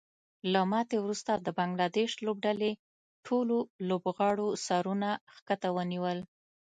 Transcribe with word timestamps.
له 0.53 0.61
ماتې 0.71 0.97
وروسته 1.01 1.31
د 1.35 1.47
بنګلادیش 1.57 2.11
لوبډلې 2.25 2.71
ټولو 3.25 3.57
لوبغاړو 3.87 4.47
سرونه 4.65 5.09
ښکته 5.35 5.69
ونیول 5.77 6.19